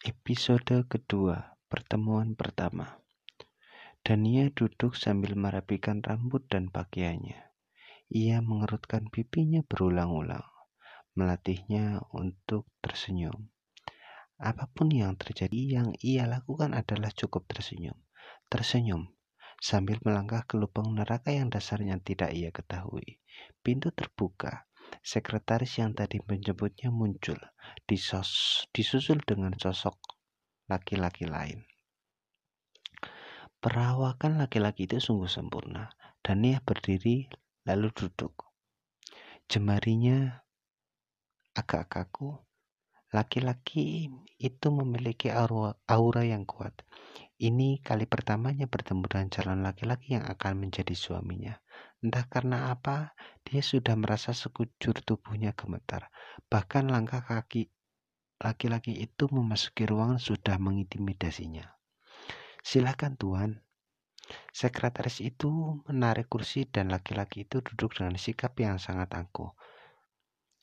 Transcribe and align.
Episode 0.00 0.88
kedua, 0.88 1.60
pertemuan 1.68 2.32
pertama. 2.32 3.04
Dania 4.00 4.48
duduk 4.48 4.96
sambil 4.96 5.36
merapikan 5.36 6.00
rambut 6.00 6.40
dan 6.48 6.72
pakaiannya. 6.72 7.52
Ia 8.08 8.40
mengerutkan 8.40 9.12
pipinya 9.12 9.60
berulang-ulang, 9.60 10.48
melatihnya 11.12 12.00
untuk 12.16 12.64
tersenyum. 12.80 13.52
Apa 14.40 14.72
pun 14.72 14.88
yang 14.88 15.20
terjadi, 15.20 15.84
yang 15.84 15.92
ia 16.00 16.24
lakukan 16.24 16.72
adalah 16.72 17.12
cukup 17.12 17.44
tersenyum. 17.44 18.00
Tersenyum 18.48 19.12
sambil 19.60 20.00
melangkah 20.00 20.48
ke 20.48 20.56
lubang 20.56 20.96
neraka 20.96 21.28
yang 21.28 21.52
dasarnya 21.52 22.00
tidak 22.00 22.32
ia 22.32 22.48
ketahui. 22.48 23.20
Pintu 23.60 23.92
terbuka. 23.92 24.64
Sekretaris 24.98 25.78
yang 25.78 25.94
tadi 25.94 26.18
menjemputnya 26.20 26.90
muncul, 26.90 27.38
disos, 27.86 28.64
disusul 28.74 29.22
dengan 29.22 29.54
sosok 29.54 29.96
laki-laki 30.66 31.30
lain. 31.30 31.66
Perawakan 33.60 34.40
laki-laki 34.40 34.88
itu 34.90 34.98
sungguh 34.98 35.28
sempurna, 35.28 35.92
dan 36.24 36.40
ia 36.42 36.64
berdiri 36.64 37.28
lalu 37.68 37.92
duduk. 37.92 38.50
Jemarinya 39.50 40.46
agak 41.52 41.90
kaku. 41.90 42.40
Laki-laki 43.10 44.06
itu 44.38 44.68
memiliki 44.70 45.34
aura, 45.34 45.74
aura 45.90 46.22
yang 46.22 46.46
kuat. 46.46 46.86
Ini 47.42 47.82
kali 47.82 48.06
pertamanya 48.06 48.70
bertemu 48.70 49.02
dengan 49.10 49.28
calon 49.34 49.60
laki-laki 49.66 50.14
yang 50.14 50.22
akan 50.30 50.62
menjadi 50.62 50.94
suaminya. 50.94 51.58
Entah 52.00 52.24
karena 52.32 52.72
apa, 52.72 53.12
dia 53.44 53.60
sudah 53.60 53.92
merasa 53.92 54.32
sekujur 54.32 55.04
tubuhnya 55.04 55.52
gemetar. 55.52 56.08
Bahkan 56.48 56.88
langkah 56.88 57.20
kaki 57.20 57.68
laki-laki 58.40 58.96
itu 58.96 59.28
memasuki 59.28 59.84
ruangan 59.84 60.16
sudah 60.16 60.56
mengintimidasinya. 60.56 61.76
Silakan 62.64 63.20
tuan. 63.20 63.50
Sekretaris 64.54 65.20
itu 65.20 65.82
menarik 65.90 66.30
kursi 66.30 66.64
dan 66.64 66.88
laki-laki 66.88 67.44
itu 67.44 67.60
duduk 67.60 67.98
dengan 67.98 68.16
sikap 68.16 68.56
yang 68.56 68.80
sangat 68.80 69.12
angkuh. 69.12 69.52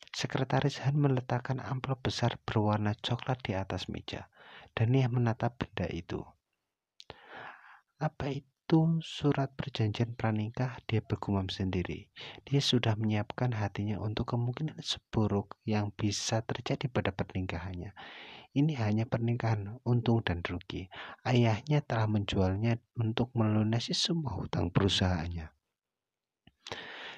Sekretaris 0.10 0.82
Han 0.82 0.98
meletakkan 0.98 1.62
amplop 1.62 2.02
besar 2.02 2.42
berwarna 2.42 2.98
coklat 2.98 3.38
di 3.46 3.54
atas 3.54 3.86
meja, 3.86 4.32
dan 4.74 4.96
ia 4.96 5.06
menatap 5.12 5.62
benda 5.62 5.86
itu. 5.94 6.26
Apa 8.02 8.34
itu? 8.34 8.57
Itu 8.68 9.00
surat 9.00 9.48
perjanjian 9.56 10.12
pranikah, 10.20 10.76
dia 10.92 11.00
bergumam 11.00 11.48
sendiri. 11.48 12.12
Dia 12.44 12.60
sudah 12.60 13.00
menyiapkan 13.00 13.56
hatinya 13.56 13.96
untuk 14.04 14.36
kemungkinan 14.36 14.84
seburuk 14.84 15.56
yang 15.64 15.96
bisa 15.96 16.44
terjadi 16.44 16.92
pada 16.92 17.16
pernikahannya. 17.16 17.96
Ini 18.52 18.76
hanya 18.84 19.08
pernikahan 19.08 19.80
untung 19.88 20.20
dan 20.20 20.44
rugi. 20.44 20.92
Ayahnya 21.24 21.80
telah 21.80 22.12
menjualnya 22.12 22.76
untuk 23.00 23.32
melunasi 23.40 23.96
semua 23.96 24.36
hutang 24.36 24.68
perusahaannya. 24.68 25.48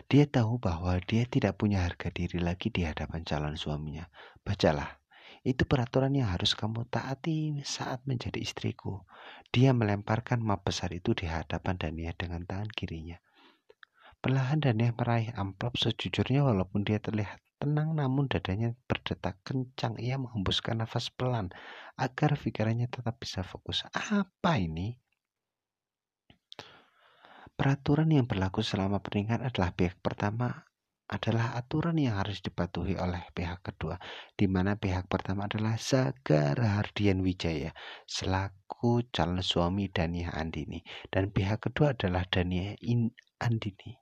Dia 0.05 0.25
tahu 0.29 0.61
bahwa 0.61 1.01
dia 1.01 1.25
tidak 1.25 1.57
punya 1.57 1.81
harga 1.81 2.13
diri 2.13 2.37
lagi 2.37 2.69
di 2.69 2.85
hadapan 2.85 3.25
calon 3.25 3.57
suaminya. 3.57 4.05
Bacalah 4.45 4.98
itu 5.47 5.63
peraturan 5.63 6.11
yang 6.11 6.31
harus 6.35 6.51
kamu 6.51 6.83
taati 6.91 7.63
saat 7.63 8.03
menjadi 8.03 8.39
istriku. 8.39 9.07
Dia 9.49 9.71
melemparkan 9.71 10.43
map 10.43 10.67
besar 10.67 10.91
itu 10.91 11.15
di 11.15 11.25
hadapan 11.25 11.79
Dania 11.79 12.11
dengan 12.15 12.43
tangan 12.43 12.69
kirinya. 12.69 13.17
Perlahan 14.19 14.59
Dania 14.59 14.91
meraih 14.91 15.31
amplop 15.31 15.79
sejujurnya 15.79 16.43
walaupun 16.43 16.83
dia 16.83 16.99
terlihat 16.99 17.39
tenang 17.55 17.95
namun 17.95 18.27
dadanya 18.27 18.75
berdetak 18.87 19.39
kencang. 19.47 19.95
Ia 19.95 20.19
menghembuskan 20.19 20.83
nafas 20.83 21.07
pelan 21.11 21.51
agar 21.95 22.35
pikirannya 22.35 22.91
tetap 22.91 23.15
bisa 23.19 23.43
fokus. 23.47 23.87
Apa 23.91 24.59
ini? 24.59 24.99
Peraturan 27.59 28.07
yang 28.11 28.23
berlaku 28.23 28.63
selama 28.63 29.03
pernikahan 29.03 29.43
adalah 29.43 29.75
pihak 29.75 29.99
pertama 29.99 30.68
adalah 31.09 31.57
aturan 31.57 31.97
yang 31.97 32.21
harus 32.21 32.37
dipatuhi 32.45 32.93
oleh 33.01 33.25
pihak 33.33 33.65
kedua, 33.65 33.97
di 34.37 34.45
mana 34.45 34.77
pihak 34.77 35.09
pertama 35.09 35.49
adalah 35.49 35.75
Sagara 35.81 36.77
Hardian 36.77 37.25
Wijaya 37.25 37.73
selaku 38.05 39.09
calon 39.09 39.41
suami 39.41 39.89
Dania 39.89 40.29
Andini 40.37 40.85
dan 41.09 41.33
pihak 41.33 41.65
kedua 41.65 41.97
adalah 41.97 42.29
Dania 42.29 42.77
Andini. 43.41 43.97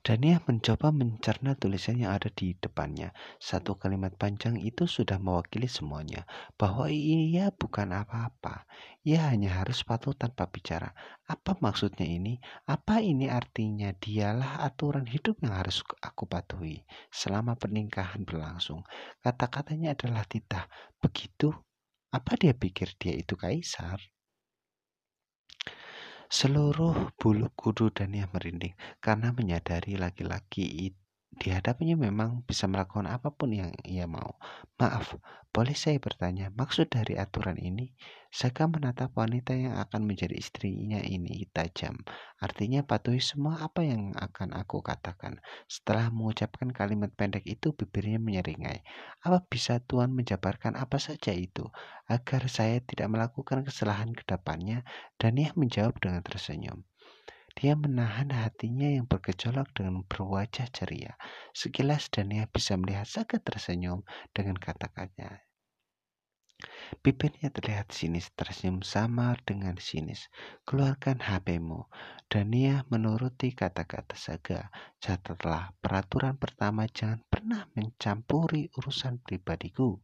Dania 0.00 0.40
mencoba 0.48 0.88
mencerna 0.88 1.52
tulisan 1.60 2.00
yang 2.00 2.16
ada 2.16 2.32
di 2.32 2.56
depannya. 2.56 3.12
Satu 3.36 3.76
kalimat 3.76 4.16
panjang 4.16 4.56
itu 4.56 4.88
sudah 4.88 5.20
mewakili 5.20 5.68
semuanya, 5.68 6.24
bahwa 6.56 6.88
ia 6.88 7.52
bukan 7.52 7.92
apa-apa. 7.92 8.64
Ia 9.04 9.28
hanya 9.28 9.60
harus 9.60 9.84
patuh 9.84 10.16
tanpa 10.16 10.48
bicara. 10.48 10.96
Apa 11.28 11.60
maksudnya 11.60 12.08
ini? 12.08 12.40
Apa 12.64 13.04
ini 13.04 13.28
artinya? 13.28 13.92
Dialah 13.92 14.64
aturan 14.64 15.04
hidup 15.04 15.36
yang 15.44 15.52
harus 15.52 15.84
aku 16.00 16.24
patuhi 16.24 16.80
selama 17.12 17.60
pernikahan 17.60 18.24
berlangsung. 18.24 18.80
Kata-katanya 19.20 19.92
adalah 19.92 20.24
titah. 20.24 20.64
Begitu? 20.96 21.52
Apa 22.08 22.40
dia 22.40 22.56
pikir 22.56 22.96
dia 22.96 23.14
itu 23.20 23.36
kaisar? 23.36 24.00
Seluruh 26.30 27.10
bulu 27.18 27.50
kudu 27.58 27.90
dan 27.90 28.14
yang 28.14 28.30
merinding 28.30 28.78
karena 29.02 29.34
menyadari 29.34 29.98
laki-laki 29.98 30.62
di 30.70 30.99
hadapannya 31.48 31.96
memang 31.96 32.44
bisa 32.44 32.68
melakukan 32.68 33.08
apa 33.08 33.32
pun 33.32 33.48
yang 33.48 33.72
ia 33.88 34.04
mau. 34.04 34.36
Maaf, 34.76 35.16
boleh 35.48 35.72
saya 35.72 35.96
bertanya, 35.96 36.52
maksud 36.52 36.92
dari 36.92 37.16
aturan 37.16 37.56
ini? 37.56 37.96
Saka 38.28 38.68
menatap 38.68 39.16
wanita 39.16 39.56
yang 39.56 39.80
akan 39.80 40.04
menjadi 40.04 40.36
istrinya 40.36 41.00
ini 41.00 41.48
tajam. 41.48 41.96
Artinya 42.36 42.84
patuhi 42.84 43.24
semua 43.24 43.56
apa 43.64 43.80
yang 43.80 44.12
akan 44.20 44.52
aku 44.52 44.84
katakan. 44.84 45.40
Setelah 45.64 46.12
mengucapkan 46.12 46.68
kalimat 46.76 47.08
pendek 47.16 47.48
itu, 47.48 47.72
bibirnya 47.72 48.20
menyeringai. 48.20 48.84
Apa 49.24 49.40
bisa 49.48 49.80
Tuhan 49.80 50.12
menjabarkan 50.12 50.76
apa 50.76 51.00
saja 51.00 51.32
itu, 51.32 51.72
agar 52.04 52.52
saya 52.52 52.84
tidak 52.84 53.08
melakukan 53.08 53.64
kesalahan 53.64 54.12
ke 54.12 54.28
depannya? 54.28 54.84
Dan 55.16 55.40
menjawab 55.56 55.96
dengan 56.04 56.20
tersenyum. 56.20 56.89
Dia 57.60 57.76
menahan 57.76 58.32
hatinya 58.32 58.88
yang 58.88 59.04
bergejolak 59.04 59.68
dengan 59.76 60.00
berwajah 60.08 60.72
ceria. 60.72 61.20
Sekilas 61.52 62.08
Dania 62.08 62.48
bisa 62.48 62.72
melihat 62.80 63.04
Saka 63.04 63.36
tersenyum 63.36 64.00
dengan 64.32 64.56
kata-katanya. 64.56 65.44
Bibirnya 67.04 67.52
terlihat 67.52 67.92
sinis, 67.92 68.32
tersenyum 68.32 68.80
sama 68.80 69.36
dengan 69.44 69.76
sinis. 69.76 70.32
Keluarkan 70.64 71.20
HP-mu. 71.20 71.88
Dania 72.32 72.84
menuruti 72.88 73.52
kata-kata 73.52 74.16
Saga. 74.16 74.72
Catatlah 74.96 75.76
peraturan 75.84 76.40
pertama 76.40 76.88
jangan 76.88 77.20
pernah 77.28 77.68
mencampuri 77.76 78.72
urusan 78.76 79.20
pribadiku. 79.20 80.00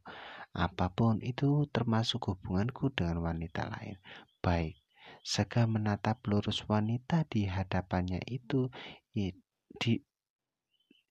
Apa 0.57 0.93
pun 0.93 1.21
itu 1.21 1.69
termasuk 1.73 2.33
hubunganku 2.33 2.93
dengan 2.93 3.21
wanita 3.21 3.69
lain. 3.69 4.01
Baik, 4.41 4.81
Saga 5.27 5.67
menatap 5.67 6.23
lurus 6.31 6.63
wanita 6.71 7.27
di 7.27 7.51
hadapannya 7.51 8.23
itu 8.31 8.71
di 9.11 9.35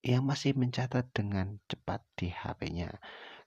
yang 0.05 0.23
masih 0.23 0.55
mencatat 0.55 1.11
dengan 1.11 1.59
cepat 1.67 1.99
di 2.15 2.31
HP-nya. 2.31 2.95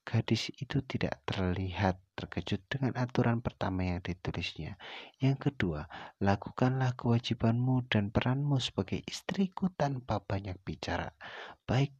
Gadis 0.04 0.52
itu 0.60 0.84
tidak 0.84 1.24
terlihat 1.24 1.96
terkejut 2.16 2.64
dengan 2.68 2.92
aturan 3.00 3.40
pertama 3.40 3.96
yang 3.96 4.00
ditulisnya. 4.04 4.76
Yang 5.24 5.48
kedua, 5.48 5.88
lakukanlah 6.20 6.92
kewajibanmu 7.00 7.88
dan 7.88 8.12
peranmu 8.12 8.60
sebagai 8.60 9.00
istriku 9.08 9.72
tanpa 9.72 10.20
banyak 10.20 10.56
bicara. 10.64 11.16
Baik, 11.64 11.96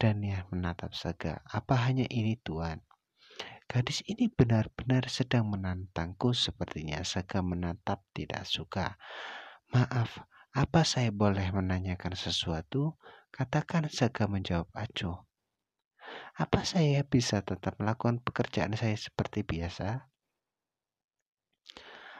dan 0.00 0.24
yang 0.24 0.48
menatap 0.48 0.96
Saga. 0.96 1.44
Apa 1.44 1.76
hanya 1.84 2.08
ini 2.08 2.40
Tuan? 2.40 2.80
Gadis 3.70 4.02
ini 4.10 4.26
benar-benar 4.26 5.06
sedang 5.06 5.46
menantangku 5.46 6.34
sepertinya 6.34 7.06
Saga 7.06 7.38
menatap 7.38 8.02
tidak 8.10 8.42
suka. 8.42 8.98
Maaf, 9.70 10.26
apa 10.50 10.82
saya 10.82 11.14
boleh 11.14 11.54
menanyakan 11.54 12.18
sesuatu? 12.18 12.98
Katakan 13.30 13.86
Saga 13.86 14.26
menjawab 14.26 14.66
acuh. 14.74 15.22
Apa 16.34 16.66
saya 16.66 17.06
bisa 17.06 17.46
tetap 17.46 17.78
melakukan 17.78 18.18
pekerjaan 18.18 18.74
saya 18.74 18.98
seperti 18.98 19.46
biasa? 19.46 20.10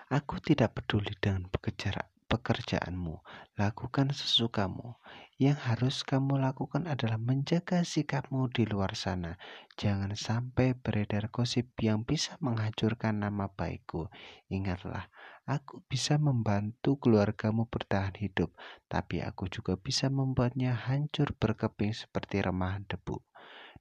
Aku 0.06 0.38
tidak 0.38 0.78
peduli 0.78 1.18
dengan 1.18 1.50
pekerjaanmu. 2.30 3.26
Lakukan 3.58 4.14
sesukamu. 4.14 4.94
Yang 5.40 5.58
harus 5.72 5.96
kamu 6.04 6.36
lakukan 6.36 6.84
adalah 6.84 7.16
menjaga 7.16 7.80
sikapmu 7.80 8.52
di 8.52 8.68
luar 8.68 8.92
sana. 8.92 9.40
Jangan 9.80 10.12
sampai 10.12 10.76
beredar 10.76 11.32
gosip 11.32 11.72
yang 11.80 12.04
bisa 12.04 12.36
menghancurkan 12.44 13.24
nama 13.24 13.48
baikku. 13.48 14.12
Ingatlah, 14.52 15.08
aku 15.48 15.80
bisa 15.88 16.20
membantu 16.20 17.00
keluargamu 17.00 17.64
bertahan 17.72 18.20
hidup, 18.20 18.52
tapi 18.92 19.24
aku 19.24 19.48
juga 19.48 19.80
bisa 19.80 20.12
membuatnya 20.12 20.76
hancur 20.76 21.32
berkeping 21.32 21.96
seperti 21.96 22.44
remahan 22.44 22.84
debu. 22.84 23.16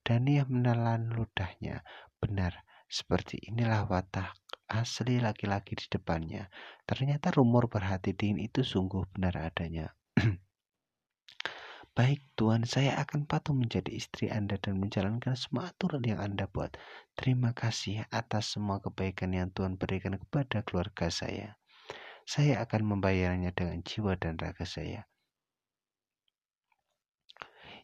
Dania 0.07 0.47
menelan 0.47 1.11
ludahnya. 1.11 1.83
Benar, 2.23 2.63
Seperti 2.89 3.37
inilah 3.45 3.85
watak 3.85 4.33
asli 4.65 5.21
laki-laki 5.21 5.77
di 5.77 5.85
depannya. 5.93 6.49
Ternyata 6.89 7.29
rumor 7.35 7.69
berhati 7.69 8.17
dingin 8.17 8.41
itu 8.41 8.65
sungguh 8.65 9.05
benar 9.13 9.37
adanya. 9.37 9.93
Baik, 11.99 12.23
Tuhan, 12.39 12.63
saya 12.63 12.95
akan 13.03 13.27
patuh 13.27 13.51
menjadi 13.51 13.91
istri 13.91 14.31
Anda 14.31 14.55
dan 14.55 14.79
menjalankan 14.79 15.35
semua 15.35 15.67
aturan 15.67 15.99
yang 16.07 16.23
Anda 16.23 16.47
buat. 16.47 16.79
Terima 17.19 17.51
kasih 17.51 18.07
atas 18.07 18.55
semua 18.55 18.79
kebaikan 18.79 19.35
yang 19.35 19.51
Tuhan 19.51 19.75
berikan 19.75 20.15
kepada 20.15 20.63
keluarga 20.63 21.11
saya. 21.11 21.59
Saya 22.23 22.63
akan 22.63 22.95
membayarnya 22.95 23.51
dengan 23.51 23.83
jiwa 23.83 24.15
dan 24.15 24.39
raga 24.39 24.63
saya. 24.63 25.11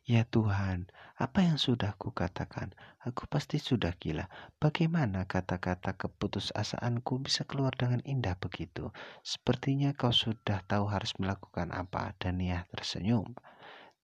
Ya 0.08 0.24
Tuhan, 0.24 0.88
apa 1.20 1.44
yang 1.44 1.60
sudah 1.60 1.92
kukatakan? 2.00 2.72
Aku 3.04 3.28
pasti 3.28 3.60
sudah 3.60 3.92
gila. 4.00 4.32
Bagaimana 4.64 5.28
kata-kata 5.28 5.92
keputusasaanku 5.92 7.20
bisa 7.20 7.44
keluar 7.44 7.76
dengan 7.76 8.00
indah 8.08 8.40
begitu? 8.40 8.96
Sepertinya 9.28 9.92
kau 9.92 10.16
sudah 10.16 10.64
tahu 10.72 10.88
harus 10.88 11.12
melakukan 11.20 11.76
apa. 11.76 12.16
Dan 12.16 12.40
ya 12.40 12.64
tersenyum. 12.72 13.36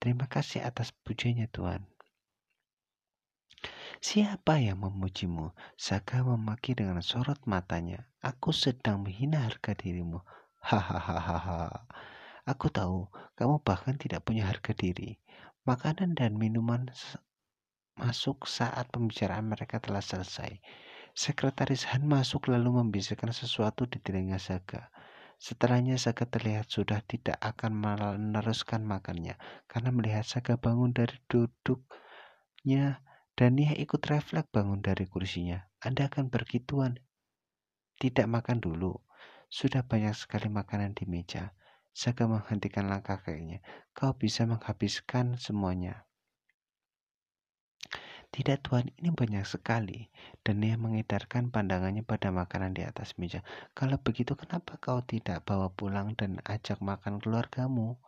Terima 0.02 0.26
kasih 0.26 0.66
atas 0.66 0.90
pujinya 1.06 1.46
Tuhan. 1.46 1.86
Siapa 4.02 4.58
yang 4.58 4.82
memujimu? 4.82 5.54
Saka 5.78 6.26
memaki 6.26 6.74
dengan 6.74 6.98
sorot 6.98 7.38
matanya. 7.46 8.10
Aku 8.18 8.50
sedang 8.50 9.06
menghina 9.06 9.46
harga 9.46 9.78
dirimu. 9.78 10.18
Hahaha. 10.58 11.86
Aku 12.50 12.66
tahu 12.74 13.06
kamu 13.38 13.62
bahkan 13.62 13.94
tidak 13.94 14.26
punya 14.26 14.50
harga 14.50 14.74
diri. 14.74 15.22
Makanan 15.62 16.18
dan 16.18 16.34
minuman 16.34 16.90
masuk 17.94 18.50
saat 18.50 18.90
pembicaraan 18.90 19.46
mereka 19.46 19.78
telah 19.78 20.02
selesai. 20.02 20.58
Sekretaris 21.14 21.86
Han 21.94 22.10
masuk 22.10 22.50
lalu 22.50 22.82
membisikkan 22.82 23.30
sesuatu 23.30 23.86
di 23.86 24.02
telinga 24.02 24.42
Saga. 24.42 24.90
Setelahnya 25.42 25.98
Saga 25.98 26.22
terlihat 26.22 26.70
sudah 26.70 27.02
tidak 27.02 27.34
akan 27.42 27.74
meneruskan 27.74 28.86
makannya 28.86 29.34
karena 29.66 29.90
melihat 29.90 30.22
Saga 30.22 30.54
bangun 30.54 30.94
dari 30.94 31.18
duduknya 31.26 33.02
dan 33.34 33.58
ia 33.58 33.74
ikut 33.74 33.98
refleks 34.06 34.54
bangun 34.54 34.86
dari 34.86 35.02
kursinya. 35.10 35.66
Anda 35.82 36.06
akan 36.06 36.30
pergi 36.30 36.62
tuan. 36.62 36.94
Tidak 37.98 38.30
makan 38.30 38.62
dulu. 38.62 38.94
Sudah 39.50 39.82
banyak 39.82 40.14
sekali 40.14 40.46
makanan 40.46 40.94
di 40.94 41.10
meja. 41.10 41.58
Saga 41.90 42.30
menghentikan 42.30 42.86
langkah 42.86 43.18
kakinya. 43.18 43.58
Kau 43.98 44.14
bisa 44.14 44.46
menghabiskan 44.46 45.42
semuanya. 45.42 46.06
Tidak 48.32 48.64
tuan, 48.64 48.88
ini 48.96 49.12
banyak 49.12 49.44
sekali. 49.44 50.08
Dan 50.40 50.64
ia 50.64 50.80
mengedarkan 50.80 51.52
pandangannya 51.52 52.00
pada 52.00 52.32
makanan 52.32 52.72
di 52.72 52.80
atas 52.80 53.20
meja. 53.20 53.44
Kalau 53.76 54.00
begitu 54.00 54.32
kenapa 54.40 54.80
kau 54.80 55.04
tidak 55.04 55.44
bawa 55.44 55.68
pulang 55.68 56.16
dan 56.16 56.40
ajak 56.48 56.80
makan 56.80 57.20
keluargamu? 57.20 58.00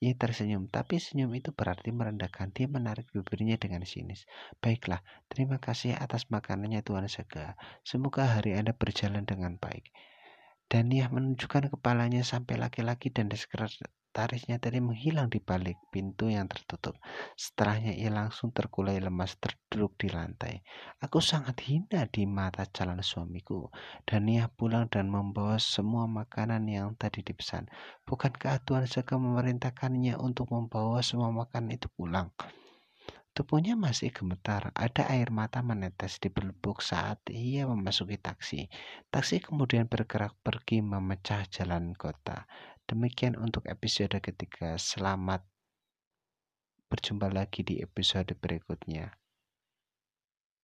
Ia 0.00 0.14
tersenyum, 0.16 0.72
tapi 0.72 0.96
senyum 0.96 1.34
itu 1.36 1.52
berarti 1.52 1.92
merendahkan. 1.92 2.48
Dia 2.56 2.64
menarik 2.64 3.12
bibirnya 3.12 3.60
dengan 3.60 3.84
sinis. 3.84 4.24
Baiklah, 4.62 5.04
terima 5.28 5.60
kasih 5.60 6.00
atas 6.00 6.32
makanannya 6.32 6.80
Tuan 6.80 7.04
Saga. 7.10 7.58
Semoga 7.84 8.24
hari 8.24 8.56
Anda 8.56 8.72
berjalan 8.72 9.28
dengan 9.28 9.60
baik. 9.60 9.92
Dan 10.64 10.88
ia 10.94 11.12
menunjukkan 11.12 11.76
kepalanya 11.76 12.24
sampai 12.24 12.56
laki-laki 12.56 13.12
dan 13.12 13.28
sekretarisnya 14.08 14.56
tadi 14.56 14.80
menghilang 14.80 15.28
di 15.28 15.36
balik 15.36 15.76
pintu 15.92 16.32
yang 16.32 16.48
tertutup. 16.48 16.96
Setelahnya 17.36 17.92
ia 17.92 18.08
langsung 18.08 18.56
terkulai 18.56 19.04
lemas 19.04 19.36
terduduk 19.36 20.00
di 20.00 20.08
lantai. 20.08 20.64
Aku 21.04 21.20
sangat 21.20 21.60
hina 21.68 22.08
di 22.08 22.24
mata 22.24 22.64
calon 22.64 23.04
suamiku. 23.04 23.68
Dan 24.08 24.24
ia 24.32 24.48
pulang 24.48 24.88
dan 24.88 25.12
membawa 25.12 25.60
semua 25.60 26.08
makanan 26.08 26.64
yang 26.72 26.96
tadi 26.96 27.20
dipesan. 27.20 27.68
Bukankah 28.08 28.64
Tuhan 28.64 28.88
Saka 28.88 29.20
memerintahkannya 29.20 30.16
untuk 30.16 30.48
membawa 30.56 31.04
semua 31.04 31.28
makanan 31.28 31.76
itu 31.76 31.92
pulang? 31.92 32.32
Tubuhnya 33.36 33.78
masih 33.78 34.10
gemetar, 34.10 34.74
ada 34.74 35.06
air 35.14 35.30
mata 35.30 35.62
menetes 35.62 36.18
di 36.18 36.26
pelupuk 36.26 36.82
saat 36.82 37.22
ia 37.30 37.70
memasuki 37.70 38.18
taksi. 38.18 38.66
Taksi 39.14 39.38
kemudian 39.38 39.86
bergerak 39.86 40.34
pergi 40.42 40.82
memecah 40.82 41.46
jalan 41.46 41.94
kota. 41.94 42.50
Demikian 42.88 43.36
untuk 43.36 43.68
episode 43.68 44.16
ketiga. 44.16 44.80
Selamat 44.80 45.44
berjumpa 46.88 47.28
lagi 47.28 47.60
di 47.60 47.84
episode 47.84 48.32
berikutnya. 48.40 49.12